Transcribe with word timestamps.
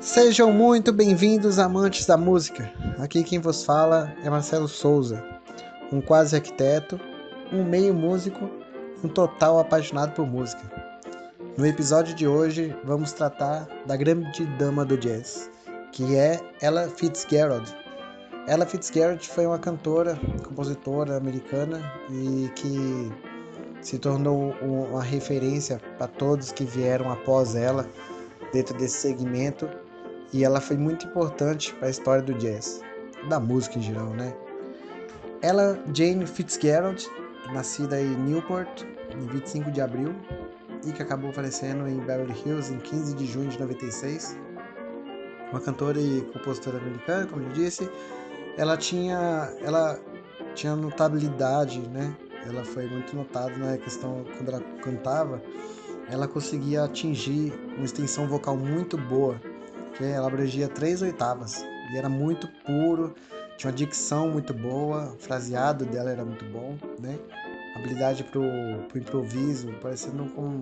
Sejam 0.00 0.50
muito 0.50 0.90
bem-vindos, 0.90 1.58
amantes 1.58 2.06
da 2.06 2.16
música. 2.16 2.72
Aqui 2.98 3.22
quem 3.24 3.38
vos 3.38 3.62
fala 3.62 4.16
é 4.24 4.30
Marcelo 4.30 4.68
Souza, 4.68 5.22
um 5.92 6.00
quase 6.00 6.34
arquiteto, 6.34 6.98
um 7.52 7.64
meio 7.64 7.94
músico, 7.94 8.48
um 9.02 9.08
total 9.08 9.58
apaixonado 9.58 10.14
por 10.14 10.26
música. 10.26 10.62
No 11.56 11.66
episódio 11.66 12.14
de 12.14 12.26
hoje 12.26 12.76
vamos 12.84 13.12
tratar 13.12 13.68
da 13.86 13.96
grande 13.96 14.44
dama 14.58 14.84
do 14.84 14.96
jazz, 14.96 15.50
que 15.92 16.16
é 16.16 16.40
Ella 16.60 16.88
Fitzgerald. 16.88 17.74
Ella 18.48 18.66
Fitzgerald 18.66 19.26
foi 19.26 19.46
uma 19.46 19.58
cantora, 19.58 20.18
compositora 20.46 21.16
americana 21.16 21.80
e 22.10 22.50
que 22.56 23.12
se 23.80 23.98
tornou 23.98 24.54
uma 24.60 25.02
referência 25.02 25.80
para 25.98 26.08
todos 26.08 26.50
que 26.50 26.64
vieram 26.64 27.10
após 27.12 27.54
ela 27.54 27.88
dentro 28.52 28.76
desse 28.76 28.96
segmento 28.96 29.68
e 30.32 30.44
ela 30.44 30.60
foi 30.60 30.76
muito 30.76 31.06
importante 31.06 31.72
para 31.74 31.88
a 31.88 31.90
história 31.90 32.22
do 32.22 32.34
jazz, 32.34 32.80
da 33.28 33.38
música 33.38 33.78
em 33.78 33.82
geral, 33.82 34.08
né? 34.10 34.34
Ela, 35.40 35.78
Jane 35.94 36.26
Fitzgerald, 36.26 37.06
nascida 37.54 38.00
em 38.00 38.16
Newport, 38.16 38.82
em 39.16 39.26
25 39.28 39.70
de 39.70 39.80
abril, 39.80 40.14
e 40.84 40.92
que 40.92 41.02
acabou 41.02 41.32
falecendo 41.32 41.88
em 41.88 41.98
Beverly 42.00 42.34
Hills 42.44 42.72
em 42.72 42.78
15 42.78 43.14
de 43.14 43.24
junho 43.24 43.48
de 43.48 43.58
96. 43.58 44.36
Uma 45.50 45.60
cantora 45.60 45.98
e 45.98 46.20
compositora 46.32 46.78
americana, 46.78 47.26
como 47.26 47.42
eu 47.42 47.48
disse. 47.50 47.88
Ela 48.58 48.76
tinha, 48.76 49.50
ela 49.62 49.98
tinha 50.54 50.76
notabilidade, 50.76 51.80
né? 51.88 52.14
Ela 52.46 52.64
foi 52.64 52.86
muito 52.86 53.16
notada 53.16 53.56
na 53.56 53.78
questão 53.78 54.24
quando 54.36 54.48
ela 54.50 54.60
cantava, 54.82 55.40
ela 56.10 56.28
conseguia 56.28 56.84
atingir 56.84 57.54
uma 57.76 57.84
extensão 57.84 58.26
vocal 58.26 58.56
muito 58.56 58.98
boa 58.98 59.40
que 59.96 60.04
ela 60.04 60.26
abrangia 60.26 60.68
três 60.68 61.00
oitavas 61.02 61.64
e 61.90 61.96
era 61.96 62.08
muito 62.08 62.48
puro, 62.66 63.14
tinha 63.56 63.70
uma 63.70 63.76
dicção 63.76 64.28
muito 64.28 64.52
boa, 64.52 65.12
o 65.14 65.18
fraseado 65.18 65.84
dela 65.84 66.10
era 66.10 66.24
muito 66.24 66.44
bom, 66.46 66.76
né? 67.00 67.18
Habilidade 67.74 68.24
pro, 68.24 68.42
pro 68.88 68.98
improviso, 68.98 69.72
parecendo 69.82 70.24
com 70.26 70.60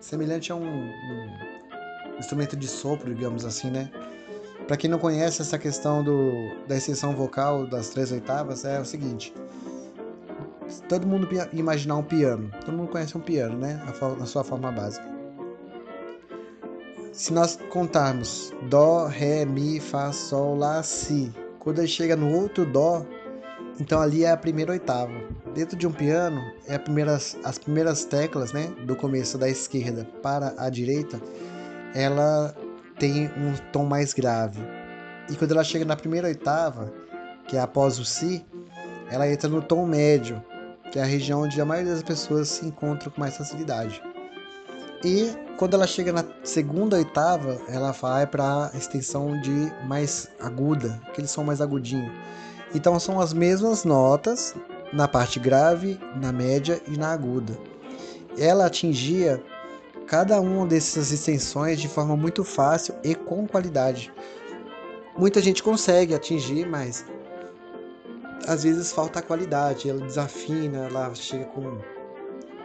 semelhante 0.00 0.50
a 0.50 0.56
um, 0.56 0.66
um 0.66 2.18
instrumento 2.18 2.56
de 2.56 2.66
sopro, 2.66 3.14
digamos 3.14 3.44
assim, 3.44 3.70
né? 3.70 3.90
Para 4.66 4.76
quem 4.76 4.90
não 4.90 4.98
conhece 4.98 5.40
essa 5.40 5.58
questão 5.58 6.02
do, 6.02 6.32
da 6.66 6.76
extensão 6.76 7.14
vocal 7.14 7.66
das 7.66 7.88
três 7.90 8.12
oitavas, 8.12 8.64
é 8.64 8.80
o 8.80 8.84
seguinte: 8.84 9.32
todo 10.88 11.06
mundo 11.06 11.28
imaginar 11.52 11.96
um 11.96 12.02
piano, 12.02 12.50
todo 12.64 12.76
mundo 12.76 12.90
conhece 12.90 13.16
um 13.16 13.20
piano, 13.20 13.56
né? 13.56 13.80
Na 14.18 14.26
sua 14.26 14.44
forma 14.44 14.70
básica. 14.70 15.06
Se 17.12 17.32
nós 17.32 17.58
contarmos 17.70 18.52
Dó, 18.68 19.06
Ré, 19.06 19.44
Mi, 19.44 19.80
Fá, 19.80 20.12
Sol, 20.12 20.56
Lá, 20.56 20.82
Si, 20.82 21.32
quando 21.58 21.78
ele 21.78 21.88
chega 21.88 22.14
no 22.14 22.32
outro 22.32 22.64
Dó, 22.64 23.04
então 23.80 24.00
ali 24.00 24.24
é 24.24 24.30
a 24.30 24.36
primeira 24.36 24.72
oitava. 24.72 25.12
Dentro 25.54 25.76
de 25.76 25.86
um 25.86 25.92
piano, 25.92 26.40
é 26.66 26.78
primeiras, 26.78 27.36
as 27.44 27.58
primeiras 27.58 28.04
teclas, 28.04 28.52
né, 28.52 28.72
do 28.84 28.96
começo 28.96 29.38
da 29.38 29.48
esquerda 29.48 30.06
para 30.22 30.54
a 30.58 30.68
direita, 30.68 31.20
ela 31.94 32.54
tem 32.98 33.26
um 33.36 33.54
tom 33.72 33.84
mais 33.84 34.12
grave. 34.12 34.60
E 35.30 35.36
quando 35.36 35.52
ela 35.52 35.64
chega 35.64 35.84
na 35.84 35.96
primeira 35.96 36.28
oitava, 36.28 36.92
que 37.46 37.56
é 37.56 37.60
após 37.60 37.98
o 37.98 38.04
Si, 38.04 38.44
ela 39.10 39.30
entra 39.30 39.48
no 39.48 39.62
tom 39.62 39.86
médio, 39.86 40.42
que 40.90 40.98
é 40.98 41.02
a 41.02 41.06
região 41.06 41.42
onde 41.42 41.60
a 41.60 41.64
maioria 41.64 41.92
das 41.92 42.02
pessoas 42.02 42.48
se 42.48 42.66
encontram 42.66 43.10
com 43.10 43.20
mais 43.20 43.36
facilidade. 43.36 44.02
E 45.04 45.32
quando 45.56 45.74
ela 45.74 45.86
chega 45.86 46.12
na 46.12 46.24
segunda 46.42 46.96
oitava, 46.96 47.58
ela 47.68 47.92
vai 47.92 48.26
para 48.26 48.70
a 48.72 48.76
extensão 48.76 49.40
de 49.40 49.72
mais 49.86 50.28
aguda, 50.40 51.00
aquele 51.08 51.28
som 51.28 51.44
mais 51.44 51.60
agudinho. 51.60 52.10
Então 52.74 52.98
são 53.00 53.20
as 53.20 53.32
mesmas 53.32 53.84
notas 53.84 54.54
na 54.92 55.08
parte 55.08 55.38
grave, 55.38 55.98
na 56.16 56.32
média 56.32 56.80
e 56.86 56.96
na 56.96 57.12
aguda. 57.12 57.56
Ela 58.38 58.66
atingia 58.66 59.42
cada 60.06 60.40
uma 60.40 60.66
dessas 60.66 61.10
extensões 61.12 61.80
de 61.80 61.88
forma 61.88 62.16
muito 62.16 62.42
fácil 62.44 62.94
e 63.04 63.14
com 63.14 63.46
qualidade. 63.46 64.12
Muita 65.16 65.40
gente 65.40 65.62
consegue 65.62 66.14
atingir, 66.14 66.66
mas 66.66 67.04
às 68.46 68.62
vezes 68.62 68.92
falta 68.92 69.18
a 69.18 69.22
qualidade, 69.22 69.90
ela 69.90 70.00
desafina, 70.00 70.86
ela 70.86 71.14
chega 71.14 71.44
com 71.46 71.78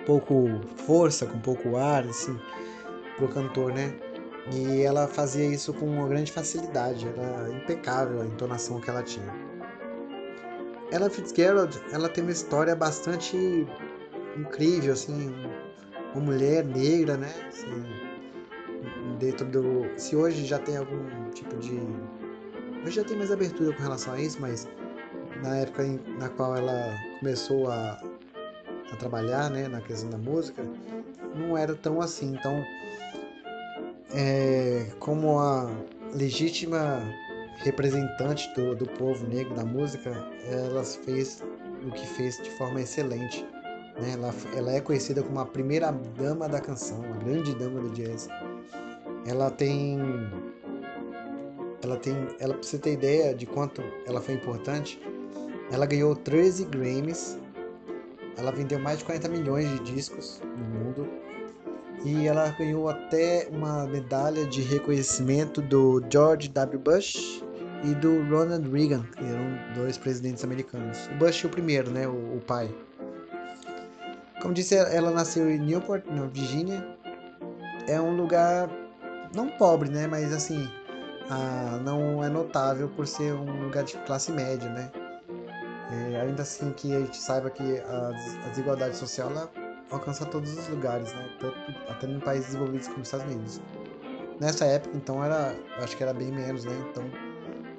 pouco 0.06 0.62
força, 0.86 1.26
com 1.26 1.40
pouco 1.40 1.76
ar, 1.76 2.06
assim, 2.06 2.40
pro 3.18 3.28
cantor, 3.28 3.74
né? 3.74 3.94
E 4.52 4.82
ela 4.82 5.08
fazia 5.08 5.46
isso 5.46 5.74
com 5.74 5.86
uma 5.86 6.08
grande 6.08 6.32
facilidade, 6.32 7.08
era 7.08 7.50
impecável 7.52 8.22
a 8.22 8.26
entonação 8.26 8.80
que 8.80 8.90
ela 8.90 9.02
tinha. 9.02 9.34
Ella 10.94 11.10
Fitzgerald, 11.10 11.82
ela 11.92 12.08
tem 12.08 12.24
uma 12.24 12.32
história 12.32 12.76
bastante 12.76 13.36
incrível, 14.38 14.94
assim, 14.94 15.34
uma 16.14 16.24
mulher 16.24 16.64
negra, 16.64 17.18
né? 17.18 17.34
Assim, 17.48 17.84
dentro 19.18 19.44
do, 19.48 19.90
se 19.98 20.16
hoje 20.16 20.46
já 20.46 20.60
tem 20.60 20.78
algum 20.78 21.32
tipo 21.32 21.56
de, 21.58 21.80
hoje 22.86 22.98
já 22.98 23.04
tem 23.04 23.18
mais 23.18 23.32
abertura 23.32 23.76
com 23.76 23.82
relação 23.82 24.14
a 24.14 24.22
isso, 24.22 24.40
mas 24.40 24.68
na 25.42 25.58
época 25.58 25.84
na 26.20 26.30
qual 26.30 26.56
ela 26.56 26.96
começou 27.20 27.72
a 27.72 28.00
a 28.92 28.96
trabalhar 28.96 29.50
né, 29.50 29.68
na 29.68 29.82
questão 29.82 30.10
da 30.12 30.18
música, 30.20 30.64
não 31.36 31.58
era 31.58 31.74
tão 31.74 32.00
assim. 32.00 32.36
Então, 32.36 32.64
é, 34.14 34.86
como 35.00 35.40
a 35.40 35.72
legítima 36.14 37.02
representante 37.58 38.54
do, 38.56 38.76
do 38.76 38.86
povo 38.86 39.26
negro 39.28 39.54
da 39.56 39.66
música, 39.66 40.12
ela 40.50 40.84
fez 40.84 41.44
o 41.86 41.92
que 41.92 42.06
fez 42.06 42.38
de 42.38 42.50
forma 42.52 42.82
excelente. 42.82 43.46
Né? 44.02 44.14
Ela, 44.14 44.34
ela 44.56 44.72
é 44.72 44.82
conhecida 44.82 45.22
como 45.22 45.40
a 45.40 45.46
primeira 45.46 45.92
dama 46.18 46.48
da 46.48 46.60
canção, 46.60 47.04
a 47.04 47.18
grande 47.24 47.54
dama 47.56 47.82
do 47.82 47.90
jazz. 47.90 48.28
Ela 49.26 49.50
tem 49.52 50.00
ela 51.84 51.98
tem, 51.98 52.16
ela 52.40 52.54
para 52.54 52.64
você 52.64 52.78
ter 52.78 52.94
ideia 52.94 53.36
de 53.36 53.46
quanto 53.46 53.84
ela 54.06 54.22
foi 54.22 54.36
importante, 54.36 55.02
ela 55.70 55.86
ganhou 55.86 56.16
13 56.16 56.64
Grammys 56.66 57.38
ela 58.38 58.52
vendeu 58.52 58.80
mais 58.80 59.00
de 59.00 59.06
40 59.06 59.30
milhões 59.30 59.70
de 59.70 59.80
discos 59.94 60.42
no 60.58 60.66
mundo 60.66 61.08
e 62.06 62.28
ela 62.28 62.50
ganhou 62.50 62.90
até 62.90 63.48
uma 63.52 63.86
medalha 63.88 64.46
de 64.46 64.62
reconhecimento 64.62 65.62
do 65.62 66.04
George 66.10 66.50
W. 66.50 66.80
Bush 66.80 67.44
e 67.84 67.96
do 67.96 68.24
Ronald 68.30 68.70
Reagan, 68.70 69.04
que 69.16 69.24
eram 69.24 69.74
dois 69.76 69.98
presidentes 69.98 70.44
americanos. 70.44 71.08
O 71.08 71.16
Bush 71.16 71.44
o 71.46 71.50
primeiro, 71.50 71.90
né, 71.92 72.08
o, 72.08 72.38
o 72.38 72.42
pai. 72.46 72.70
Como 74.42 74.54
disse, 74.54 74.76
ela 74.76 75.12
nasceu 75.12 75.50
em 75.50 75.58
Newport, 75.58 76.04
na 76.08 76.26
Virgínia. 76.26 76.86
É 77.88 78.00
um 78.00 78.16
lugar 78.16 78.70
não 79.34 79.48
pobre, 79.50 79.90
né, 79.90 80.06
mas 80.06 80.34
assim, 80.34 80.70
ah, 81.30 81.80
não 81.84 82.24
é 82.24 82.30
notável 82.30 82.90
por 82.90 83.08
ser 83.08 83.34
um 83.34 83.64
lugar 83.64 83.84
de 83.84 83.98
classe 84.00 84.32
média, 84.32 84.70
né? 84.70 84.92
É, 85.92 86.22
ainda 86.22 86.42
assim 86.42 86.72
que 86.72 86.94
a 86.94 87.00
gente 87.00 87.18
saiba 87.18 87.50
que 87.50 87.80
a, 87.80 88.12
a 88.46 88.50
desigualdade 88.50 88.96
social 88.98 89.30
alcança 89.94 90.26
todos 90.26 90.58
os 90.58 90.68
lugares, 90.68 91.14
né? 91.14 91.30
Tanto, 91.40 91.56
até 91.90 92.08
em 92.08 92.20
países 92.20 92.48
desenvolvidos 92.48 92.88
como 92.88 93.02
os 93.02 93.08
Estados 93.08 93.26
Unidos. 93.26 93.62
Nessa 94.40 94.66
época, 94.66 94.96
então, 94.98 95.24
era, 95.24 95.56
acho 95.78 95.96
que 95.96 96.04
era 96.04 96.14
bem 96.14 96.32
menos, 96.32 96.66
né? 96.66 96.74
Então, 96.90 97.04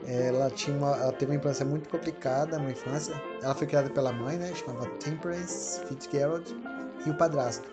ela 0.07 0.51
tinha 0.51 0.77
uma, 0.77 0.97
ela 0.97 1.13
teve 1.13 1.33
uma 1.33 1.39
infância 1.39 1.65
muito 1.65 1.89
complicada, 1.89 2.59
uma 2.59 2.71
infância. 2.71 3.15
Ela 3.43 3.55
foi 3.55 3.67
criada 3.67 3.91
pela 3.91 4.13
mãe, 4.13 4.37
né? 4.37 4.53
Chamava 4.55 4.87
Temperance 4.99 5.81
Fitzgerald 5.87 6.55
e 7.05 7.11
o 7.11 7.15
padrasto. 7.17 7.69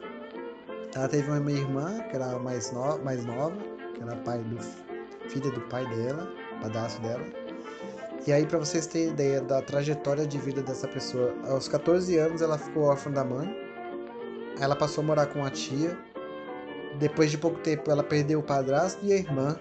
Ela 0.96 1.08
teve 1.08 1.30
uma 1.30 1.52
irmã 1.52 2.02
que 2.10 2.16
era 2.16 2.38
mais, 2.40 2.72
no, 2.72 2.98
mais 3.00 3.24
nova, 3.26 3.56
que 3.94 4.02
era 4.02 4.16
pai 4.18 4.40
do 4.40 4.58
filha 5.30 5.52
do 5.52 5.62
pai 5.62 5.86
dela, 5.88 6.28
padrasto 6.62 7.02
dela 7.02 7.42
e 8.28 8.32
aí, 8.32 8.46
para 8.46 8.60
vocês 8.60 8.86
terem 8.86 9.10
ideia 9.10 9.42
da 9.42 9.64
trajetória 9.64 10.28
de 10.28 10.38
vida 10.38 10.62
dessa 10.62 10.88
pessoa, 10.88 11.34
aos 11.48 11.68
14 11.68 12.20
anos 12.20 12.44
ela 12.44 12.56
ficou 12.56 12.84
órfã 12.84 13.10
da 13.10 13.26
mãe, 13.26 13.52
ela 14.62 14.75
passou 14.75 15.04
a 15.04 15.08
morar 15.08 15.25
com 15.25 15.44
a 15.44 15.50
tia, 15.50 15.98
depois 17.00 17.31
de 17.31 17.38
pouco 17.38 17.60
tempo 17.62 17.90
ela 17.90 18.04
perdeu 18.04 18.40
o 18.40 18.44
padrasto 18.44 19.04
e 19.04 19.12
a 19.12 19.16
irmã. 19.18 19.58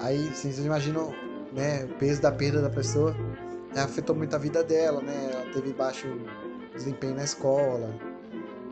Aí, 0.00 0.28
assim, 0.28 0.50
vocês 0.50 0.66
imaginam 0.66 1.14
né, 1.52 1.84
o 1.84 1.94
peso 1.94 2.20
da 2.20 2.32
perda 2.32 2.60
da 2.60 2.68
pessoa, 2.68 3.14
afetou 3.76 4.16
muito 4.16 4.34
a 4.34 4.38
vida 4.38 4.64
dela, 4.64 5.00
né? 5.00 5.30
Ela 5.32 5.52
teve 5.52 5.72
baixo 5.72 6.08
desempenho 6.74 7.14
na 7.14 7.22
escola, 7.22 7.94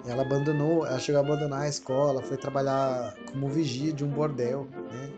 Ela 0.05 0.23
abandonou, 0.23 0.85
ela 0.85 0.99
chegou 0.99 1.21
a 1.21 1.25
abandonar 1.25 1.63
a 1.63 1.69
escola, 1.69 2.21
foi 2.21 2.37
trabalhar 2.37 3.15
como 3.31 3.49
vigia 3.49 3.93
de 3.93 4.05
um 4.05 4.09
bordel, 4.09 4.67
né? 4.91 5.11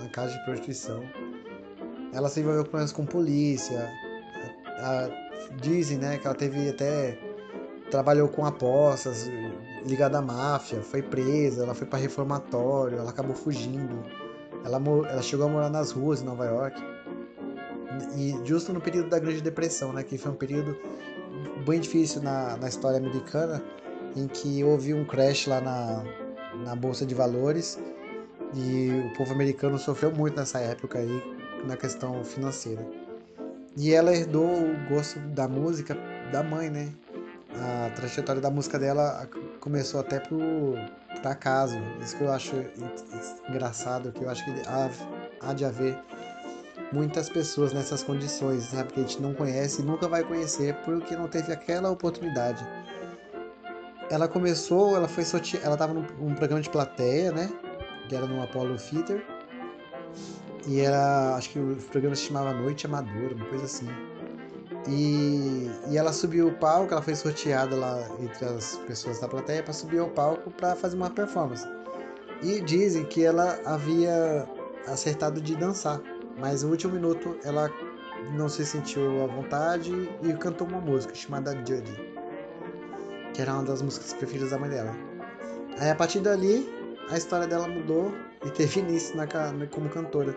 Uma 0.00 0.08
casa 0.08 0.36
de 0.36 0.44
prostituição. 0.44 1.04
Ela 2.12 2.28
se 2.28 2.40
envolveu 2.40 2.64
com 2.64 2.84
com 2.88 3.06
polícia. 3.06 3.88
A, 4.80 5.04
a, 5.04 5.08
dizem, 5.60 5.98
né, 5.98 6.18
que 6.18 6.26
ela 6.26 6.34
teve 6.34 6.68
até 6.68 7.16
trabalhou 7.92 8.26
com 8.26 8.46
apostas, 8.46 9.30
ligada 9.84 10.16
à 10.16 10.22
máfia, 10.22 10.80
foi 10.80 11.02
presa, 11.02 11.62
ela 11.62 11.74
foi 11.74 11.86
para 11.86 11.98
reformatório, 11.98 12.96
ela 12.96 13.10
acabou 13.10 13.36
fugindo. 13.36 14.02
Ela, 14.64 14.80
ela 15.10 15.20
chegou 15.20 15.46
a 15.46 15.48
morar 15.50 15.68
nas 15.68 15.90
ruas 15.90 16.22
em 16.22 16.24
Nova 16.24 16.46
York. 16.46 16.82
E 18.16 18.34
justo 18.44 18.72
no 18.72 18.80
período 18.80 19.10
da 19.10 19.18
Grande 19.18 19.42
Depressão, 19.42 19.92
né, 19.92 20.02
que 20.02 20.16
foi 20.16 20.32
um 20.32 20.36
período 20.36 20.74
bem 21.66 21.80
difícil 21.80 22.22
na, 22.22 22.56
na 22.56 22.66
história 22.66 22.96
americana, 22.96 23.62
em 24.16 24.26
que 24.26 24.64
houve 24.64 24.94
um 24.94 25.04
crash 25.04 25.46
lá 25.46 25.60
na, 25.60 26.02
na 26.64 26.74
Bolsa 26.74 27.04
de 27.04 27.14
Valores 27.14 27.78
e 28.54 28.88
o 29.06 29.16
povo 29.18 29.34
americano 29.34 29.78
sofreu 29.78 30.10
muito 30.10 30.34
nessa 30.34 30.58
época 30.60 30.98
aí, 30.98 31.22
na 31.66 31.76
questão 31.76 32.24
financeira. 32.24 32.86
E 33.76 33.92
ela 33.92 34.14
herdou 34.14 34.46
o 34.46 34.88
gosto 34.88 35.18
da 35.18 35.46
música 35.46 35.94
da 36.32 36.42
mãe, 36.42 36.70
né? 36.70 36.90
A 37.60 37.90
trajetória 37.90 38.40
da 38.40 38.50
música 38.50 38.78
dela 38.78 39.28
começou 39.60 40.00
até 40.00 40.18
por, 40.20 40.38
por 41.16 41.26
acaso. 41.26 41.76
Isso 42.00 42.16
que 42.16 42.24
eu 42.24 42.32
acho 42.32 42.54
engraçado, 43.48 44.10
que 44.12 44.24
eu 44.24 44.30
acho 44.30 44.44
que 44.44 44.50
há, 44.66 44.90
há 45.40 45.52
de 45.52 45.64
haver 45.64 45.98
muitas 46.92 47.28
pessoas 47.28 47.72
nessas 47.72 48.02
condições, 48.02 48.64
sabe? 48.64 48.84
Porque 48.84 49.00
a 49.00 49.02
gente 49.02 49.20
não 49.20 49.34
conhece 49.34 49.82
e 49.82 49.84
nunca 49.84 50.08
vai 50.08 50.22
conhecer 50.22 50.74
porque 50.84 51.16
não 51.16 51.28
teve 51.28 51.52
aquela 51.52 51.90
oportunidade. 51.90 52.66
Ela 54.10 54.28
começou, 54.28 54.94
ela 54.96 55.08
foi 55.08 55.24
sorteada, 55.24 55.66
ela 55.66 55.86
num, 55.88 56.02
num, 56.18 56.34
programa 56.34 56.60
de 56.60 56.70
plateia, 56.70 57.32
né? 57.32 57.50
Que 58.08 58.14
era 58.14 58.26
no 58.26 58.42
Apollo 58.42 58.76
Theater. 58.76 59.24
E 60.66 60.80
era, 60.80 61.34
acho 61.34 61.50
que 61.50 61.58
o 61.58 61.76
programa 61.90 62.14
se 62.14 62.22
chamava 62.22 62.52
Noite 62.52 62.86
Amadora, 62.86 63.34
uma 63.34 63.46
coisa 63.46 63.64
assim. 63.64 63.88
E, 64.88 65.70
e 65.88 65.96
ela 65.96 66.12
subiu 66.12 66.48
o 66.48 66.52
palco, 66.52 66.92
ela 66.92 67.02
foi 67.02 67.14
sorteada 67.14 67.76
lá 67.76 68.04
entre 68.18 68.44
as 68.44 68.76
pessoas 68.78 69.20
da 69.20 69.28
plateia 69.28 69.62
para 69.62 69.72
subir 69.72 70.00
ao 70.00 70.08
palco 70.08 70.50
para 70.50 70.74
fazer 70.74 70.96
uma 70.96 71.10
performance. 71.10 71.66
E 72.42 72.60
dizem 72.60 73.04
que 73.04 73.24
ela 73.24 73.60
havia 73.64 74.48
acertado 74.88 75.40
de 75.40 75.54
dançar, 75.54 76.00
mas 76.38 76.64
no 76.64 76.70
último 76.70 76.94
minuto 76.94 77.36
ela 77.44 77.70
não 78.34 78.48
se 78.48 78.66
sentiu 78.66 79.22
à 79.22 79.26
vontade 79.26 79.92
e 80.22 80.32
cantou 80.34 80.66
uma 80.66 80.80
música 80.80 81.14
chamada 81.14 81.52
Judy, 81.54 81.96
que 83.32 83.40
era 83.40 83.52
uma 83.52 83.62
das 83.62 83.82
músicas 83.82 84.12
preferidas 84.14 84.50
da 84.50 84.58
mãe 84.58 84.70
dela. 84.70 84.92
Aí 85.78 85.90
a 85.90 85.94
partir 85.94 86.20
dali 86.20 86.68
a 87.10 87.16
história 87.16 87.46
dela 87.46 87.68
mudou 87.68 88.12
e 88.44 88.50
teve 88.50 88.80
início 88.80 89.16
na, 89.16 89.26
como 89.68 89.88
cantora. 89.88 90.34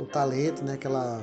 O 0.00 0.06
talento 0.06 0.64
né, 0.64 0.76
que 0.76 0.86
ela 0.86 1.20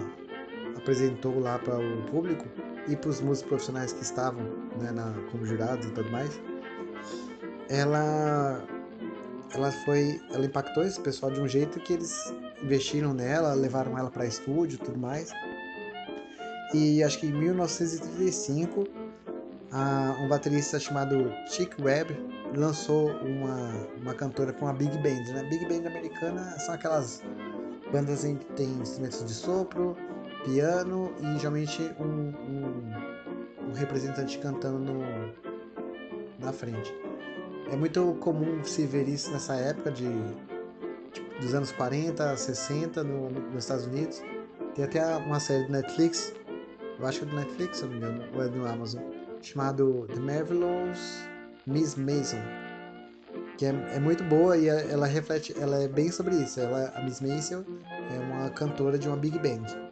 apresentou 0.88 1.38
lá 1.38 1.60
para 1.60 1.78
o 1.78 2.01
público 2.04 2.45
e 2.88 2.95
para 2.95 3.10
os 3.10 3.19
músicos 3.19 3.50
profissionais 3.50 3.92
que 3.92 4.04
estavam 4.04 4.42
né, 4.80 4.89
na, 4.92 5.13
como 5.30 5.45
jurados 5.45 5.86
e 5.86 5.92
tudo 5.92 6.10
mais, 6.10 6.39
ela 7.69 8.63
ela 9.54 9.72
foi 9.84 10.22
ela 10.31 10.45
impactou 10.45 10.84
esse 10.84 11.00
pessoal 11.01 11.30
de 11.30 11.42
um 11.42 11.48
jeito 11.48 11.78
que 11.81 11.94
eles 11.94 12.34
investiram 12.63 13.13
nela, 13.13 13.54
levaram 13.54 13.98
ela 13.98 14.10
para 14.10 14.25
estúdio, 14.25 14.80
tudo 14.80 14.98
mais. 14.98 15.31
E 16.74 17.04
acho 17.04 17.19
que 17.19 17.28
em 17.28 17.33
1935 17.33 18.86
a, 19.72 20.16
um 20.22 20.30
baterista 20.30 20.80
chamado 20.80 21.33
Chick 21.50 21.81
Webb 21.81 22.16
lançou 22.56 23.10
uma, 23.24 23.88
uma 24.01 24.13
cantora 24.13 24.54
com 24.54 24.68
a 24.68 24.74
Big 24.74 24.98
Band. 25.00 25.33
Né? 25.33 25.44
Big 25.50 25.66
Band 25.66 25.88
americana 25.88 26.57
são 26.60 26.75
aquelas 26.75 27.22
bandas 27.92 28.24
em 28.24 28.36
que 28.36 28.45
tem 28.54 28.68
instrumentos 28.81 29.24
de 29.25 29.33
sopro, 29.33 29.95
piano 30.44 31.13
e 31.19 31.38
geralmente 31.38 31.81
um, 32.00 32.06
um, 32.06 33.69
um 33.69 33.74
representante 33.74 34.38
cantando 34.39 34.80
no, 34.80 35.01
na 36.39 36.51
frente. 36.51 36.94
É 37.72 37.75
muito 37.75 38.16
comum 38.22 38.63
se 38.63 38.86
ver 38.86 39.07
isso 39.07 39.31
nessa 39.31 39.56
época 39.56 39.92
de, 39.92 40.07
tipo, 41.12 41.42
dos 41.42 41.54
anos 41.54 41.72
40, 41.72 42.38
60 42.38 43.04
no, 43.04 43.30
no, 43.30 43.39
nos 43.51 43.63
Estados 43.63 43.86
Unidos. 43.86 44.22
Tem 44.74 44.86
até 44.86 45.04
uma 45.18 45.39
série 45.39 45.66
do 45.66 45.72
Netflix, 45.72 46.34
eu 47.00 47.06
acho 47.06 47.19
que 47.19 47.25
é 47.25 47.30
do 47.30 47.36
Netflix, 47.36 47.78
se 47.78 47.83
não 47.83 47.92
me 47.92 47.98
engano, 47.98 48.24
ou 48.33 48.44
é 48.44 48.48
do 48.48 48.66
Amazon, 48.68 49.01
chamado 49.42 50.07
The 50.13 50.19
Marvelous 50.19 51.28
Miss 51.66 51.95
Mason, 51.95 52.42
que 53.57 53.66
é, 53.66 53.69
é, 53.69 54.00
muito 54.00 54.24
boa 54.24 54.56
e 54.56 54.69
ela 54.69 55.06
reflete, 55.06 55.54
ela 55.60 55.83
é 55.83 55.88
bem 55.88 56.10
sobre 56.12 56.36
isso. 56.36 56.60
Ela, 56.62 56.94
a 56.95 57.01
Miss 57.01 57.19
Mason 57.19 57.66
é 58.10 58.19
uma 58.19 58.50
cantora 58.51 58.98
de 58.98 59.07
uma 59.07 59.18
big 59.18 59.38
band. 59.40 59.87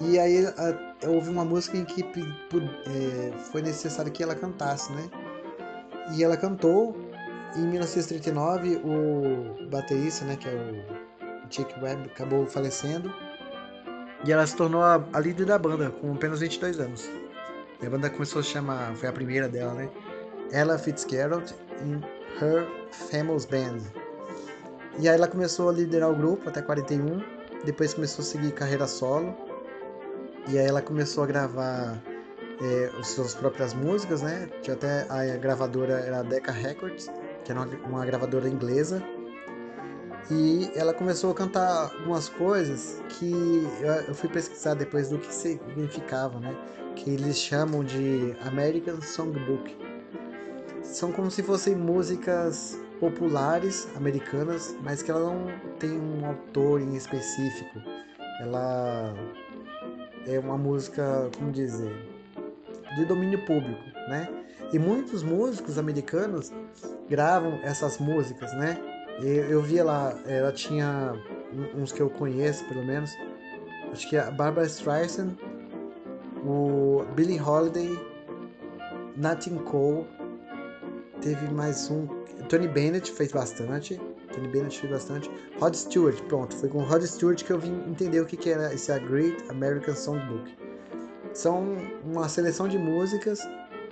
E 0.00 0.18
aí 0.18 0.46
a, 0.46 1.08
houve 1.08 1.28
uma 1.28 1.44
música 1.44 1.76
em 1.76 1.84
que 1.84 2.02
é, 2.02 3.32
foi 3.50 3.62
necessário 3.62 4.12
que 4.12 4.22
ela 4.22 4.34
cantasse, 4.34 4.92
né? 4.92 5.08
E 6.14 6.22
ela 6.22 6.36
cantou. 6.36 6.96
Em 7.56 7.62
1939, 7.62 8.76
o 8.84 9.68
baterista, 9.70 10.24
né, 10.26 10.36
que 10.36 10.46
é 10.46 10.52
o 10.52 11.52
Chick 11.52 11.74
Webb, 11.82 12.10
acabou 12.10 12.46
falecendo. 12.46 13.12
E 14.24 14.30
ela 14.30 14.46
se 14.46 14.54
tornou 14.54 14.82
a, 14.82 15.02
a 15.12 15.20
líder 15.20 15.46
da 15.46 15.58
banda, 15.58 15.90
com 15.90 16.12
apenas 16.12 16.40
22 16.40 16.78
anos. 16.78 17.08
E 17.80 17.86
a 17.86 17.90
banda 17.90 18.10
começou 18.10 18.40
a 18.40 18.42
chamar, 18.42 18.94
foi 18.96 19.08
a 19.08 19.12
primeira 19.12 19.48
dela, 19.48 19.72
né? 19.72 19.88
Ella 20.52 20.78
Fitzgerald 20.78 21.54
in 21.82 22.02
Her 22.40 22.66
Famous 22.92 23.46
Band. 23.46 23.78
E 24.98 25.08
aí 25.08 25.16
ela 25.16 25.26
começou 25.26 25.70
a 25.70 25.72
liderar 25.72 26.10
o 26.10 26.14
grupo 26.14 26.48
até 26.48 26.60
41, 26.60 27.22
depois 27.64 27.94
começou 27.94 28.22
a 28.22 28.26
seguir 28.26 28.52
carreira 28.52 28.86
solo 28.86 29.47
e 30.48 30.58
aí 30.58 30.66
ela 30.66 30.80
começou 30.80 31.24
a 31.24 31.26
gravar 31.26 32.02
é, 32.60 32.90
as 32.98 33.08
suas 33.08 33.34
próprias 33.34 33.74
músicas, 33.74 34.22
né? 34.22 34.48
Tinha 34.62 34.74
até 34.74 35.06
a 35.10 35.36
gravadora 35.36 35.94
era 36.00 36.20
a 36.20 36.22
Decca 36.22 36.52
Records, 36.52 37.10
que 37.44 37.52
era 37.52 37.60
uma, 37.60 37.68
uma 37.86 38.06
gravadora 38.06 38.48
inglesa. 38.48 39.02
E 40.30 40.70
ela 40.74 40.92
começou 40.92 41.30
a 41.30 41.34
cantar 41.34 41.90
algumas 41.94 42.28
coisas 42.28 43.02
que 43.08 43.66
eu, 44.06 44.14
fui 44.14 44.28
pesquisar 44.28 44.74
depois 44.74 45.08
do 45.08 45.18
que 45.18 45.32
significavam, 45.32 46.40
né? 46.40 46.56
Que 46.96 47.10
eles 47.10 47.38
chamam 47.38 47.84
de 47.84 48.34
American 48.46 49.00
Songbook. 49.00 49.76
São 50.82 51.12
como 51.12 51.30
se 51.30 51.42
fossem 51.42 51.74
músicas 51.74 52.78
populares 53.00 53.86
americanas, 53.96 54.76
mas 54.82 55.02
que 55.02 55.10
ela 55.10 55.32
não 55.32 55.46
tem 55.78 55.90
um 55.90 56.26
autor 56.26 56.80
em 56.80 56.96
específico. 56.96 57.80
Ela 58.40 59.14
é 60.26 60.38
uma 60.38 60.56
música, 60.56 61.30
como 61.36 61.50
dizer, 61.50 61.94
de 62.96 63.04
domínio 63.04 63.44
público, 63.44 63.82
né? 64.08 64.28
E 64.72 64.78
muitos 64.78 65.22
músicos 65.22 65.78
americanos 65.78 66.52
gravam 67.08 67.58
essas 67.62 67.98
músicas, 67.98 68.52
né? 68.54 68.78
Eu, 69.20 69.50
eu 69.50 69.62
via 69.62 69.84
lá, 69.84 70.18
ela 70.26 70.52
tinha 70.52 71.14
uns 71.74 71.92
que 71.92 72.00
eu 72.00 72.10
conheço, 72.10 72.64
pelo 72.66 72.84
menos. 72.84 73.10
Acho 73.90 74.08
que 74.08 74.16
é 74.16 74.20
a 74.20 74.30
Barbara 74.30 74.66
Streisand, 74.66 75.34
o 76.44 77.04
Billie 77.14 77.40
Holiday, 77.40 77.98
Nat 79.16 79.48
Cole, 79.64 80.06
teve 81.22 81.52
mais 81.52 81.90
um, 81.90 82.06
Tony 82.48 82.68
Bennett 82.68 83.10
fez 83.10 83.32
bastante. 83.32 84.00
Tony 84.38 84.48
Bennett 84.48 84.78
fez 84.78 84.92
bastante. 84.92 85.30
Rod 85.58 85.74
Stewart, 85.74 86.20
pronto. 86.24 86.54
Foi 86.56 86.68
com 86.68 86.78
Rod 86.78 87.02
Stewart 87.02 87.42
que 87.42 87.50
eu 87.50 87.58
vim 87.58 87.74
entender 87.88 88.20
o 88.20 88.26
que, 88.26 88.36
que 88.36 88.50
era 88.50 88.72
esse 88.72 88.90
A 88.92 88.98
Great 88.98 89.36
American 89.50 89.94
Songbook. 89.94 90.56
São 91.34 91.76
uma 92.04 92.28
seleção 92.28 92.68
de 92.68 92.78
músicas, 92.78 93.40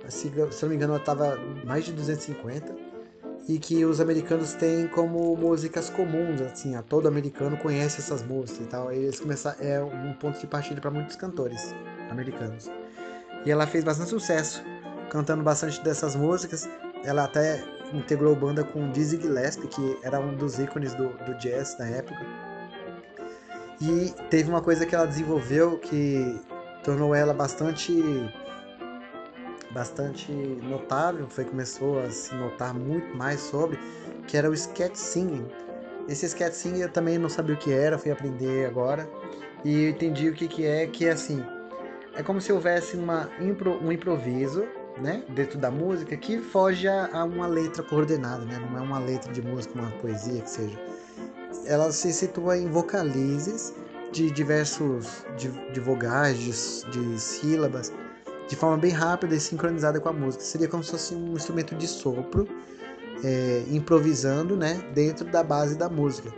se, 0.07 0.31
se 0.51 0.63
não 0.63 0.69
me 0.69 0.75
engano, 0.75 0.95
estava 0.95 1.37
mais 1.65 1.85
de 1.85 1.93
250, 1.93 2.75
e 3.47 3.57
que 3.59 3.85
os 3.85 4.01
americanos 4.01 4.53
têm 4.53 4.87
como 4.87 5.35
músicas 5.37 5.89
comuns, 5.89 6.41
assim, 6.41 6.75
a 6.75 6.81
todo 6.81 7.07
americano 7.07 7.55
conhece 7.57 8.01
essas 8.01 8.23
músicas 8.23 8.65
e 8.65 8.69
tal. 8.69 8.91
E 8.91 8.97
eles 8.97 9.19
começaram, 9.19 9.57
é 9.61 9.81
um 9.81 10.13
ponto 10.13 10.39
de 10.39 10.47
partida 10.47 10.81
para 10.81 10.91
muitos 10.91 11.15
cantores 11.15 11.73
americanos. 12.09 12.69
E 13.45 13.51
ela 13.51 13.67
fez 13.67 13.83
bastante 13.83 14.09
sucesso 14.09 14.63
cantando 15.09 15.43
bastante 15.43 15.81
dessas 15.81 16.15
músicas. 16.15 16.67
Ela 17.05 17.23
até 17.23 17.63
integrou 17.93 18.35
banda 18.35 18.63
com 18.63 18.91
Dizzy 18.91 19.21
Gillespie, 19.21 19.67
que 19.67 19.99
era 20.03 20.19
um 20.19 20.35
dos 20.35 20.59
ícones 20.59 20.93
do, 20.93 21.09
do 21.25 21.33
jazz 21.35 21.75
da 21.77 21.85
época. 21.87 22.25
E 23.81 24.13
teve 24.29 24.49
uma 24.49 24.61
coisa 24.61 24.85
que 24.85 24.95
ela 24.95 25.05
desenvolveu 25.05 25.77
que 25.79 26.39
tornou 26.83 27.13
ela 27.13 27.33
bastante 27.33 27.93
bastante 29.71 30.31
notável, 30.31 31.27
foi 31.29 31.45
começou 31.45 31.99
a 31.99 32.09
se 32.09 32.33
notar 32.33 32.73
muito 32.73 33.15
mais 33.15 33.39
sobre, 33.39 33.77
que 34.25 34.35
era 34.35 34.49
o 34.49 34.53
sketch 34.53 34.95
singing. 34.95 35.45
Esse 36.07 36.25
sketch 36.25 36.53
singing 36.53 36.81
eu 36.81 36.89
também 36.89 37.17
não 37.17 37.29
sabia 37.29 37.53
o 37.53 37.57
que 37.57 37.71
era, 37.71 37.97
fui 37.97 38.09
aprender 38.09 38.65
agora 38.65 39.07
e 39.63 39.89
entendi 39.89 40.29
o 40.29 40.33
que 40.33 40.47
que 40.47 40.65
é, 40.65 40.87
que 40.87 41.05
é 41.05 41.11
assim, 41.11 41.43
é 42.15 42.23
como 42.23 42.41
se 42.41 42.51
houvesse 42.51 42.97
uma 42.97 43.29
impro, 43.39 43.77
um 43.83 43.91
improviso 43.91 44.65
né, 45.01 45.23
dentro 45.29 45.57
da 45.57 45.69
música 45.69 46.15
que 46.17 46.39
foge 46.39 46.87
a, 46.87 47.23
uma 47.23 47.47
letra 47.47 47.83
coordenada, 47.83 48.43
né? 48.45 48.59
Não 48.69 48.77
é 48.77 48.81
uma 48.81 48.99
letra 48.99 49.31
de 49.31 49.41
música, 49.41 49.77
uma 49.79 49.91
poesia 49.91 50.41
que 50.41 50.49
seja. 50.49 50.79
Ela 51.65 51.91
se 51.91 52.11
situa 52.13 52.57
em 52.57 52.67
vocalizes 52.67 53.73
de 54.11 54.31
diversos 54.31 55.25
de, 55.37 55.49
de 55.71 55.79
vogais, 55.79 56.37
de, 56.37 56.51
de, 56.91 57.19
sílabas, 57.19 57.91
de 58.47 58.55
forma 58.55 58.77
bem 58.77 58.91
rápida 58.91 59.35
e 59.35 59.39
sincronizada 59.39 59.99
com 59.99 60.09
a 60.09 60.13
música. 60.13 60.43
Seria 60.43 60.67
como 60.67 60.83
se 60.83 60.91
fosse 60.91 61.13
um 61.13 61.33
instrumento 61.33 61.75
de 61.75 61.87
sopro, 61.87 62.47
é, 63.23 63.63
improvisando, 63.69 64.55
né, 64.55 64.81
dentro 64.93 65.25
da 65.25 65.43
base 65.43 65.75
da 65.75 65.89
música. 65.89 66.33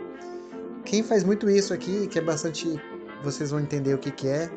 Quem 0.84 1.02
faz 1.02 1.22
muito 1.22 1.48
isso 1.48 1.72
aqui, 1.72 2.06
que 2.08 2.18
é 2.18 2.22
bastante, 2.22 2.80
vocês 3.22 3.50
vão 3.50 3.60
entender 3.60 3.94
o 3.94 3.98
que, 3.98 4.10
que 4.10 4.26
é, 4.26 4.50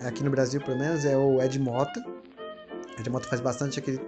aqui 0.00 0.24
no 0.24 0.30
Brasil 0.30 0.60
pelo 0.60 0.78
menos, 0.78 1.04
é 1.04 1.16
o 1.16 1.40
Ed 1.40 1.58
Mota. 1.58 2.15
Ed 2.98 3.10
Mota 3.10 3.28
faz 3.28 3.40
bastante 3.40 3.78
aquele 3.78 3.98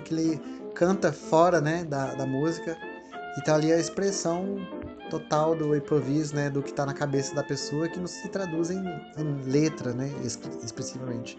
que 0.00 0.14
ele 0.14 0.40
canta 0.74 1.12
fora 1.12 1.60
né, 1.60 1.84
da, 1.84 2.14
da 2.14 2.26
música 2.26 2.76
então 3.38 3.56
ali 3.56 3.70
é 3.70 3.74
a 3.74 3.78
expressão 3.78 4.56
total 5.10 5.54
do 5.54 5.74
improviso, 5.74 6.34
né, 6.34 6.48
do 6.48 6.62
que 6.62 6.70
está 6.70 6.86
na 6.86 6.94
cabeça 6.94 7.34
da 7.34 7.42
pessoa, 7.42 7.88
que 7.88 7.98
não 7.98 8.06
se 8.06 8.28
traduz 8.28 8.70
em, 8.70 8.82
em 9.18 9.50
letra, 9.50 9.92
né, 9.92 10.10
expressivamente. 10.62 11.38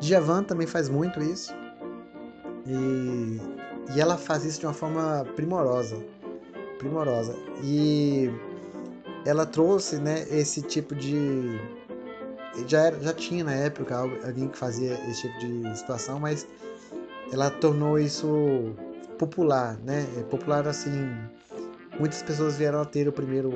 Djavan 0.00 0.42
também 0.42 0.66
faz 0.66 0.88
muito 0.88 1.20
isso. 1.22 1.54
E, 2.66 3.40
e 3.94 4.00
ela 4.00 4.16
faz 4.16 4.44
isso 4.44 4.60
de 4.60 4.66
uma 4.66 4.74
forma 4.74 5.24
primorosa, 5.36 5.98
primorosa. 6.78 7.34
E 7.62 8.30
ela 9.28 9.44
trouxe, 9.44 9.96
né, 9.96 10.26
esse 10.30 10.62
tipo 10.62 10.94
de 10.94 11.60
já 12.66 12.86
era, 12.86 12.98
já 13.00 13.12
tinha 13.12 13.44
na 13.44 13.52
época 13.52 13.94
alguém 13.94 14.48
que 14.48 14.56
fazia 14.56 14.94
esse 15.06 15.20
tipo 15.22 15.38
de 15.38 15.76
situação, 15.78 16.18
mas 16.18 16.46
ela 17.30 17.50
tornou 17.50 17.98
isso 17.98 18.74
popular, 19.18 19.76
né? 19.84 20.06
É 20.16 20.22
popular 20.22 20.66
assim, 20.66 21.14
muitas 22.00 22.22
pessoas 22.22 22.56
vieram 22.56 22.80
a 22.80 22.86
ter 22.86 23.06
o 23.06 23.12
primeiro 23.12 23.52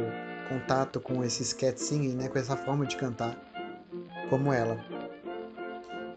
contato 0.46 1.00
com 1.00 1.24
esse 1.24 1.42
scat 1.42 1.80
singing, 1.80 2.16
né? 2.16 2.28
Com 2.28 2.38
essa 2.38 2.54
forma 2.54 2.84
de 2.84 2.94
cantar, 2.96 3.34
como 4.28 4.52
ela. 4.52 4.78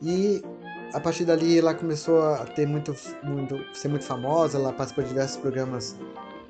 E 0.02 0.44
a 0.94 1.00
partir 1.00 1.24
dali 1.24 1.58
ela 1.58 1.74
começou 1.74 2.22
a 2.22 2.46
ter 2.46 2.68
muito, 2.68 2.94
muito 3.24 3.58
ser 3.74 3.88
muito 3.88 4.04
famosa. 4.04 4.58
Ela 4.58 4.74
participou 4.74 5.06
de 5.06 5.12
diversos 5.12 5.38
programas 5.38 5.96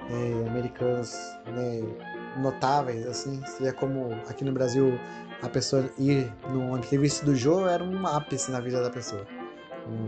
é, 0.10 0.50
americanos, 0.50 1.16
né? 1.46 2.15
Notáveis, 2.38 3.06
assim, 3.08 3.42
seria 3.46 3.74
como 3.74 4.14
aqui 4.28 4.44
no 4.44 4.52
Brasil 4.52 5.00
a 5.42 5.50
pessoa 5.50 5.90
ir 5.98 6.32
no 6.50 6.78
entrevista 6.78 7.26
do 7.26 7.36
Joe 7.36 7.70
era 7.70 7.84
um 7.84 8.08
ápice 8.08 8.52
na 8.52 8.60
vida 8.60 8.82
da 8.82 8.90
pessoa, 8.90 9.26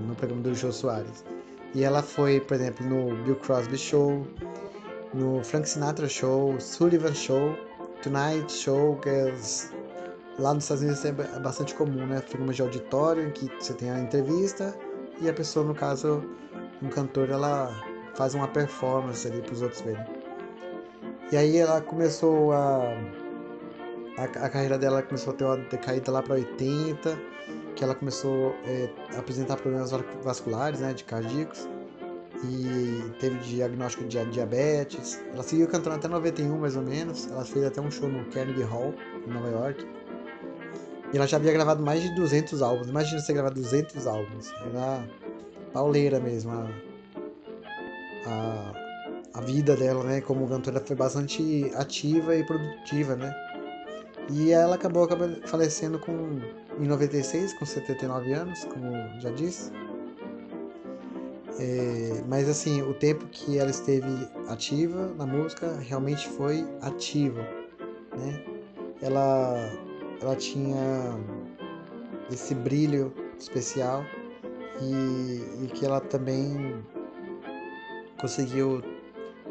no 0.07 0.15
programa 0.15 0.43
do 0.43 0.55
Joe 0.55 0.71
Soares. 0.71 1.23
E 1.73 1.83
ela 1.83 2.01
foi, 2.01 2.39
por 2.39 2.55
exemplo, 2.55 2.85
no 2.85 3.15
Bill 3.23 3.35
Crosby 3.35 3.77
Show, 3.77 4.25
no 5.13 5.43
Frank 5.43 5.67
Sinatra 5.67 6.07
Show, 6.07 6.59
Sullivan 6.59 7.13
Show, 7.13 7.55
Tonight 8.01 8.51
Show, 8.51 8.97
que 8.97 9.09
é 9.09 9.33
lá 10.39 10.53
nos 10.53 10.63
Estados 10.63 10.83
Unidos 10.83 11.05
é 11.05 11.39
bastante 11.39 11.73
comum, 11.75 12.05
né? 12.05 12.21
Programas 12.21 12.55
de 12.55 12.61
auditório 12.61 13.27
em 13.27 13.31
que 13.31 13.47
você 13.59 13.73
tem 13.73 13.89
a 13.89 13.99
entrevista 13.99 14.75
e 15.19 15.29
a 15.29 15.33
pessoa, 15.33 15.65
no 15.65 15.73
caso, 15.73 16.23
um 16.81 16.89
cantor, 16.89 17.29
ela 17.29 17.71
faz 18.15 18.33
uma 18.33 18.47
performance 18.47 19.27
ali 19.27 19.41
para 19.41 19.53
os 19.53 19.61
outros 19.61 19.81
verem. 19.81 20.16
E 21.31 21.37
aí 21.37 21.57
ela 21.57 21.81
começou 21.81 22.53
a, 22.53 22.93
a, 24.17 24.23
a 24.23 24.49
carreira 24.49 24.77
dela 24.77 25.01
começou 25.01 25.33
a 25.33 25.35
ter 25.35 25.43
uma 25.43 25.57
decaída 25.57 26.11
lá 26.11 26.23
para 26.23 26.35
80 26.35 27.17
que 27.77 27.83
ela 27.83 27.93
começou 27.93 28.55
é, 28.65 28.89
a 29.15 29.19
apresentar 29.19 29.55
problemas 29.57 29.91
vasculares, 30.23 30.79
né, 30.79 30.93
de 30.93 31.03
cardíacos, 31.03 31.69
e 32.43 33.11
teve 33.19 33.37
diagnóstico 33.37 34.03
de 34.05 34.23
diabetes. 34.25 35.21
Ela 35.31 35.43
seguiu 35.43 35.67
cantando 35.67 35.95
até 35.95 36.07
91, 36.07 36.57
mais 36.57 36.75
ou 36.75 36.81
menos. 36.81 37.29
Ela 37.31 37.45
fez 37.45 37.63
até 37.65 37.79
um 37.79 37.89
show 37.91 38.09
no 38.09 38.25
Carnegie 38.31 38.63
Hall, 38.63 38.93
em 39.25 39.31
Nova 39.31 39.47
York. 39.49 39.87
E 41.13 41.17
ela 41.17 41.27
já 41.27 41.37
havia 41.37 41.53
gravado 41.53 41.83
mais 41.83 42.01
de 42.01 42.13
200 42.15 42.61
álbuns. 42.61 42.87
Imagina 42.87 43.21
você 43.21 43.31
gravar 43.31 43.51
200 43.51 44.07
álbuns. 44.07 44.51
Era 44.65 45.07
pauleira 45.71 46.19
mesmo. 46.19 46.51
A, 46.51 46.69
a, 48.25 48.86
a 49.37 49.41
vida 49.41 49.75
dela, 49.75 50.03
né, 50.03 50.19
como 50.19 50.47
cantora 50.47 50.79
foi 50.79 50.95
bastante 50.95 51.71
ativa 51.75 52.35
e 52.35 52.43
produtiva, 52.43 53.15
né. 53.15 53.33
E 54.31 54.51
ela 54.51 54.75
acabou, 54.75 55.07
falecendo 55.45 55.99
com 55.99 56.41
em 56.79 56.87
96, 56.87 57.53
com 57.53 57.65
79 57.65 58.33
anos, 58.33 58.65
como 58.65 58.91
já 59.21 59.29
disse. 59.29 59.71
É, 61.59 62.23
mas 62.27 62.49
assim, 62.49 62.81
o 62.81 62.93
tempo 62.93 63.25
que 63.27 63.57
ela 63.57 63.69
esteve 63.69 64.27
ativa 64.47 65.13
na 65.17 65.25
música 65.25 65.77
realmente 65.79 66.27
foi 66.29 66.65
ativa, 66.81 67.41
né? 68.17 68.43
Ela, 69.01 69.71
ela 70.21 70.35
tinha 70.35 71.15
esse 72.31 72.53
brilho 72.53 73.13
especial 73.39 74.03
e, 74.81 75.63
e 75.63 75.67
que 75.67 75.85
ela 75.85 76.01
também 76.01 76.83
conseguiu 78.19 78.81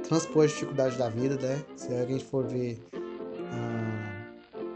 transpor 0.09 0.45
as 0.45 0.53
dificuldades 0.53 0.97
da 0.97 1.09
vida, 1.09 1.37
né? 1.37 1.63
Se 1.77 1.95
alguém 1.99 2.21
for 2.21 2.47
ver 2.47 2.83
ah, 3.53 4.27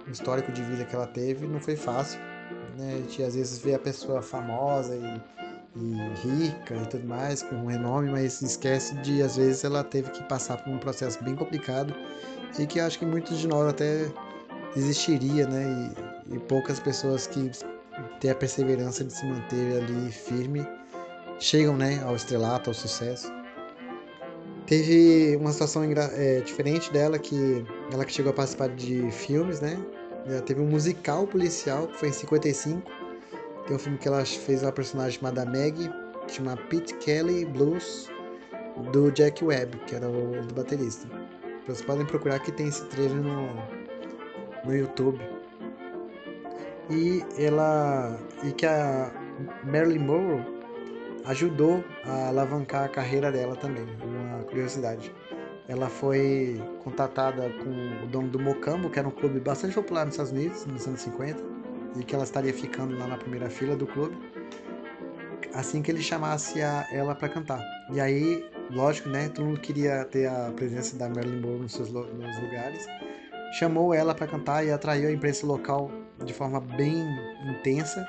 o 0.07 0.11
histórico 0.11 0.51
de 0.53 0.63
vida 0.63 0.85
que 0.85 0.95
ela 0.95 1.07
teve, 1.07 1.47
não 1.47 1.61
foi 1.61 1.77
fácil 1.77 2.21
né? 2.81 2.95
A 2.95 2.97
gente 2.97 3.23
às 3.23 3.35
vezes 3.35 3.59
vê 3.59 3.75
a 3.75 3.79
pessoa 3.79 4.23
famosa 4.23 4.95
e, 4.97 5.21
e 5.77 5.95
rica 6.27 6.75
e 6.75 6.87
tudo 6.87 7.07
mais, 7.07 7.43
com 7.43 7.57
um 7.57 7.67
renome, 7.67 8.11
mas 8.11 8.41
esquece 8.43 8.95
de 8.97 9.23
às 9.23 9.37
vezes 9.37 9.65
ela 9.65 9.85
teve 9.85 10.11
que 10.11 10.23
passar 10.25 10.57
por 10.59 10.73
um 10.73 10.79
processo 10.79 11.23
bem 11.23 11.37
complicado 11.37 11.95
e 12.59 12.67
que 12.67 12.81
acho 12.81 12.99
que 12.99 13.07
muitos 13.07 13.39
de 13.39 13.47
nós 13.47 13.69
até 13.69 14.11
desistiria, 14.75 15.47
né? 15.47 15.93
E, 16.29 16.37
e 16.37 16.39
poucas 16.41 16.81
pessoas 16.81 17.27
que 17.27 17.51
têm 18.21 18.31
a 18.31 18.35
perseverança 18.35 19.05
de 19.05 19.13
se 19.13 19.27
manter 19.27 19.83
ali 19.83 20.11
firme 20.11 20.67
chegam, 21.39 21.77
né, 21.77 22.03
ao 22.05 22.15
estrelato, 22.15 22.71
ao 22.71 22.75
sucesso. 22.75 23.33
Teve 24.67 25.37
uma 25.37 25.53
situação 25.53 25.83
é, 25.83 26.41
diferente 26.41 26.93
dela 26.93 27.19
que 27.19 27.65
ela 27.93 28.05
que 28.05 28.13
chegou 28.13 28.31
a 28.31 28.35
participar 28.35 28.69
de 28.69 29.11
filmes, 29.11 29.61
né? 29.61 29.77
Ela 30.27 30.43
teve 30.43 30.61
um 30.61 30.67
musical 30.67 31.27
policial, 31.27 31.89
que 31.89 31.97
foi 31.97 32.09
em 32.11 32.13
55. 32.13 32.83
Tem 33.67 33.77
um 33.77 33.79
filme 33.79 33.99
que 33.99 34.07
ela 34.07 34.25
fez 34.25 34.63
uma 34.63 34.73
personagem 34.73 35.19
chamada 35.19 35.45
Maggie, 35.45 35.91
que 36.27 36.35
chama 36.35 36.57
Pete 36.69 36.95
Kelly 36.95 37.45
Blues, 37.45 38.09
do 38.93 39.11
Jack 39.11 39.45
Webb, 39.45 39.77
que 39.87 39.95
era 39.95 40.09
o 40.09 40.43
do 40.47 40.55
baterista. 40.55 41.09
Vocês 41.67 41.83
podem 41.83 42.07
procurar 42.07 42.39
que 42.41 42.53
tem 42.53 42.69
esse 42.69 42.85
trailer 42.87 43.17
no, 43.17 43.49
no 44.65 44.77
YouTube. 44.77 45.21
E 46.91 47.25
ela. 47.39 48.19
E 48.43 48.53
que 48.53 48.67
a 48.67 49.13
Marilyn 49.65 50.01
Monroe 50.01 50.60
ajudou 51.25 51.85
a 52.05 52.29
alavancar 52.29 52.85
a 52.85 52.89
carreira 52.89 53.31
dela 53.31 53.57
também. 53.57 53.87
Uma 54.03 54.45
curiosidade 54.45 55.13
ela 55.71 55.89
foi 55.89 56.61
contatada 56.83 57.49
com 57.63 58.05
o 58.05 58.09
dono 58.09 58.29
do 58.29 58.41
Mocambo, 58.41 58.91
que 58.91 58.99
era 58.99 59.07
um 59.07 59.13
clube 59.13 59.39
bastante 59.39 59.73
popular 59.73 60.05
nos 60.05 60.15
Estados 60.15 60.33
Unidos, 60.33 60.67
nos 60.67 60.85
anos 60.85 61.01
50, 61.01 61.41
e 61.97 62.03
que 62.03 62.13
ela 62.13 62.25
estaria 62.25 62.53
ficando 62.53 62.99
lá 62.99 63.07
na 63.07 63.17
primeira 63.17 63.49
fila 63.49 63.77
do 63.77 63.87
clube, 63.87 64.17
assim 65.55 65.81
que 65.81 65.89
ele 65.89 66.03
chamasse 66.03 66.61
a, 66.61 66.85
ela 66.93 67.15
para 67.15 67.29
cantar. 67.29 67.61
E 67.93 68.01
aí, 68.01 68.45
lógico, 68.69 69.09
né, 69.09 69.29
todo 69.29 69.47
mundo 69.47 69.61
queria 69.61 70.05
ter 70.07 70.27
a 70.27 70.53
presença 70.57 70.97
da 70.97 71.09
Marilyn 71.09 71.41
Monroe 71.41 71.61
nos 71.61 71.73
seus 71.73 71.89
nos 71.93 72.41
lugares, 72.43 72.85
chamou 73.53 73.95
ela 73.95 74.13
para 74.13 74.27
cantar 74.27 74.67
e 74.67 74.73
atraiu 74.73 75.09
a 75.09 75.13
imprensa 75.13 75.47
local 75.47 75.89
de 76.25 76.35
forma 76.35 76.61
bem 76.61 77.07
intensa, 77.49 78.05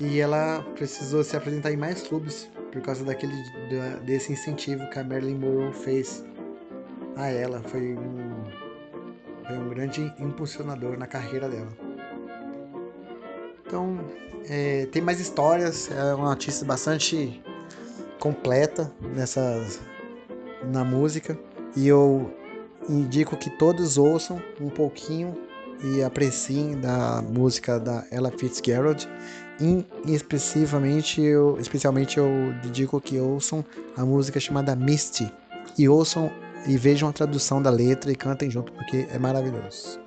e 0.00 0.20
ela 0.20 0.64
precisou 0.74 1.24
se 1.24 1.36
apresentar 1.36 1.72
em 1.72 1.76
mais 1.76 2.02
clubes 2.02 2.48
por 2.72 2.80
causa 2.82 3.04
daquele 3.04 3.34
desse 4.04 4.32
incentivo 4.32 4.88
que 4.90 4.98
a 4.98 5.04
Marilyn 5.04 5.38
Monroe 5.38 5.72
fez 5.72 6.24
a 7.16 7.28
ela, 7.28 7.60
foi 7.66 7.96
um, 7.96 8.44
foi 9.46 9.58
um 9.58 9.68
grande 9.68 10.12
impulsionador 10.18 10.96
na 10.96 11.06
carreira 11.06 11.48
dela. 11.48 11.68
Então, 13.66 13.98
é, 14.48 14.86
tem 14.86 15.02
mais 15.02 15.20
histórias, 15.20 15.90
é 15.90 16.14
uma 16.14 16.30
artista 16.30 16.64
bastante 16.64 17.42
completa 18.18 18.92
nessa, 19.14 19.66
na 20.72 20.84
música 20.84 21.38
e 21.76 21.86
eu 21.88 22.32
indico 22.88 23.36
que 23.36 23.50
todos 23.50 23.98
ouçam 23.98 24.42
um 24.60 24.70
pouquinho 24.70 25.36
e 25.82 26.02
apreciem 26.02 26.80
da 26.80 27.22
música 27.22 27.78
da 27.78 28.04
Ella 28.10 28.30
Fitzgerald. 28.30 29.08
E, 29.60 29.84
especificamente, 30.06 31.20
eu, 31.20 31.58
especialmente 31.58 32.18
eu 32.18 32.54
dedico 32.62 33.00
que 33.00 33.18
ouçam 33.18 33.64
a 33.96 34.04
música 34.04 34.38
chamada 34.38 34.76
Misty 34.76 35.30
e 35.76 35.88
ouçam 35.88 36.30
e 36.66 36.76
vejam 36.76 37.08
a 37.08 37.12
tradução 37.12 37.60
da 37.60 37.70
letra 37.70 38.12
e 38.12 38.16
cantem 38.16 38.50
junto 38.50 38.72
porque 38.72 39.06
é 39.10 39.18
maravilhoso. 39.18 40.00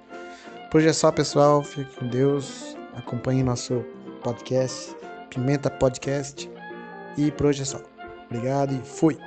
Por 0.70 0.78
hoje 0.78 0.88
é 0.88 0.94
só, 0.94 1.12
pessoal. 1.12 1.64
Fique 1.64 1.94
com 1.98 2.08
Deus. 2.08 2.78
Acompanhe 2.96 3.44
nosso 3.44 3.84
podcast, 4.24 4.96
Pimenta 5.30 5.70
Podcast. 5.70 6.50
E 7.18 7.30
por 7.32 7.48
hoje 7.48 7.64
é 7.64 7.66
só. 7.66 7.82
Obrigado 8.30 8.74
e 8.74 8.80
fui! 8.86 9.18